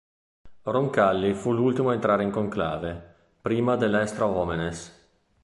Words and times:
Roncalli 0.63 1.31
fu 1.35 1.53
l'ultimo 1.53 1.91
a 1.91 1.93
entrare 1.93 2.23
in 2.23 2.31
conclave, 2.31 3.17
prima 3.39 3.75
dell"'extra 3.75 4.25
omnes". 4.25 4.91